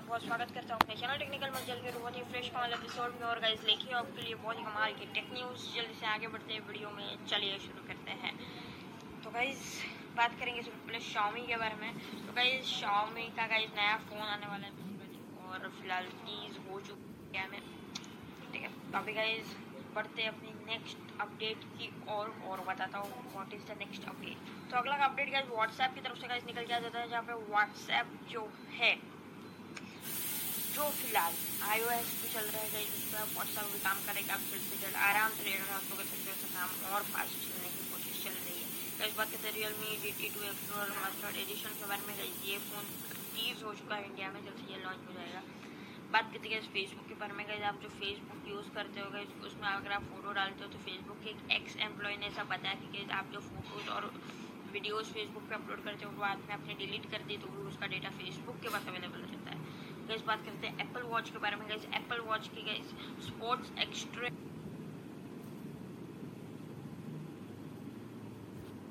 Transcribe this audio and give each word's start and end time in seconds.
बहुत 0.00 0.08
बहुत 0.08 0.22
स्वागत 0.24 0.52
करता 0.54 0.74
हूँ 0.74 0.80
अपने 0.80 0.94
चैनल 0.96 1.18
टेक्निकल 1.18 1.50
में। 1.50 1.64
जल्दी 1.66 1.90
बहुत 1.92 2.16
ही 2.16 2.22
फ्रेश 2.28 2.48
कमाल 2.48 2.72
एपिसोड 2.72 3.14
में 3.20 3.26
और 3.28 3.38
गाइस 3.40 3.64
लेके 3.64 3.90
आपके 3.94 4.22
लिए 4.22 4.34
बहुत 4.34 4.58
ही 4.58 4.62
कमाल 4.64 4.92
की 4.92 5.06
टेक 5.14 5.28
न्यूज़ 5.32 5.64
जल्दी 5.74 5.94
से 5.94 6.06
आगे 6.06 6.26
बढ़ते 6.26 6.52
हैं 6.52 6.60
वीडियो 6.68 6.90
में 6.90 7.26
चलिए 7.26 7.58
शुरू 7.58 7.82
करते 7.88 8.12
हैं। 8.22 8.32
तो 9.24 9.30
गाइस 9.30 9.60
बात 10.16 10.38
करेंगे 10.40 10.62
सबसे 10.62 10.86
पहले 10.86 11.00
शाओमी 11.08 11.46
के 11.46 11.56
बारे 11.56 11.74
में। 11.82 11.92
तो 12.26 12.32
गाइस 12.32 12.64
शाओमी 12.70 13.26
का 13.36 13.46
गाइस 13.46 13.70
नया 13.76 13.96
फ़ोन 14.06 14.22
आने 14.28 14.46
वाला 14.46 14.66
है। 14.66 14.88
और 15.44 15.68
फ़िलहाल 15.70 16.06
टीज 16.24 16.58
हो 16.70 16.80
चुकी 16.80 17.36
है 17.36 17.46
हमें। 17.46 17.60
ठीक 18.52 18.62
है 18.62 18.72
तो 18.90 18.98
अभी 18.98 19.12
गाइस 19.12 19.54
बढ़ते 19.94 20.26
अपनी 20.26 20.56
नेक्स्ट 20.66 21.20
अपडेट 21.20 21.64
की 21.76 21.92
और 22.16 22.34
और 22.48 22.64
बताता 22.66 22.98
हूँ 22.98 23.32
what 23.34 23.54
is 23.54 23.64
the 23.72 23.78
next 23.78 24.08
update 24.08 24.50
तो 24.70 24.76
अगला 24.78 25.04
अपडेट 25.04 25.32
गाइस 25.32 25.48
व्हाट्सएप 25.52 25.94
की 25.94 26.00
तरफ़ 26.00 26.20
से 26.20 26.28
गाइस 26.28 26.44
निकल 26.46 26.64
के 26.64 26.74
आ 26.74 26.78
जाता 26.80 26.98
है, 26.98 27.08
जहाँ 27.08 27.22
पे 27.22 27.32
व्हाट्सएप 27.50 28.18
जो 28.30 28.48
है 28.72 28.94
जो 30.80 30.86
फ़िलहाल 30.98 31.34
आई 31.70 31.80
ओ 31.84 31.88
एस 31.92 32.10
भी 32.18 32.28
चल 32.34 32.46
रहा 32.52 32.60
है 32.74 32.82
इस 32.82 33.00
पर 33.12 33.24
व्हाट्सएप 33.32 33.66
भी 33.72 33.78
काम 33.86 33.98
करेगा, 34.04 34.34
आप 34.34 34.44
जल्द 34.50 34.62
से 34.68 34.76
जल्द 34.82 34.96
आराम 35.08 35.34
से 35.38 35.42
रेड 35.48 35.64
नोट 35.70 35.90
कर 35.96 36.06
सकते 36.10 36.30
हो 36.30 36.48
काम 36.54 36.70
और 36.92 37.02
फास्ट 37.08 37.34
चलने 37.42 37.72
की 37.72 37.84
कोशिश 37.88 38.22
चल 38.24 38.38
रही 38.44 38.54
है। 38.60 38.68
तो 39.00 39.08
इस 39.08 39.16
बात 39.18 39.28
करते 39.32 39.48
हैं 39.48 39.54
Realme 39.80 39.90
G 40.04 40.12
T 40.20 40.30
two 40.36 40.46
explore 40.52 40.94
master 41.00 41.36
edition 41.42 41.76
के 41.80 41.90
बारे 41.90 42.06
में 42.06 42.14
ये 42.46 42.56
फ़ोन 42.68 42.88
रिलीज़ 43.18 43.64
हो 43.64 43.74
चुका 43.80 43.98
है 44.00 44.06
इंडिया 44.06 44.30
में, 44.36 44.40
जल्द 44.46 44.62
से 44.62 44.72
जल्द 44.72 44.84
लॉन्च 44.86 45.02
हो 45.08 45.18
जाएगा। 45.18 45.42
बात 46.14 46.32
करते 46.32 46.54
हैं 46.54 46.62
फेसबुक 46.76 47.06
के 47.08 47.20
बारे 47.24 47.36
में 47.40 47.44
गए 47.50 47.60
आप 47.72 47.84
जो 47.84 47.90
फेसबुक 48.00 48.48
यूज़ 48.52 48.70
करते 48.78 49.04
हो 49.04 49.10
गए 49.16 49.24
उसमें 49.50 49.68
अगर 49.72 49.92
आप 49.98 50.08
फ़ोटो 50.14 50.32
डालते 50.40 50.64
हो 50.64 50.70
तो 50.76 50.80
फेसबुक 50.88 51.20
के 51.24 51.30
एक 51.34 51.40
एक्स 51.58 51.76
एम्प्लॉय 51.88 52.16
ने 52.22 52.32
ऐसा 52.32 52.46
बताया 52.54 52.74
कि 52.86 53.04
आप 53.18 53.36
जो 53.36 53.44
फ़ोटोज़ 53.50 53.92
और 53.98 54.08
वीडियोस 54.72 55.12
फेसबुक 55.14 55.44
पे 55.50 55.54
अपलोड 55.54 55.84
करते 55.84 56.04
हो 56.06 56.10
बाद 56.24 56.48
में 56.48 56.54
आपने 56.56 56.74
डिलीट 56.82 57.10
कर 57.12 57.28
दी 57.28 57.36
तो 57.44 57.54
उसका 57.68 57.86
डेटा 57.94 58.10
फेसबुक 58.18 58.60
के 58.64 58.68
पास 58.74 58.88
अवेलेबल 58.88 59.20
रहता 59.20 59.34
है। 59.34 59.39
गैस 60.10 60.22
बात 60.26 60.44
करते 60.44 60.66
हैं 60.66 60.76
एप्पल 60.80 61.02
वॉच 61.08 61.30
के 61.30 61.38
बारे 61.38 61.56
में 61.56 61.66
गैस 61.68 61.84
एप्पल 61.94 62.20
वॉच 62.26 62.48
की 62.48 62.62
गैस 62.64 62.94
स्पोर्ट्स 63.22 63.72
एक्सट्रा 63.80 64.28